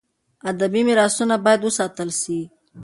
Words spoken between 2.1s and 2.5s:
سي.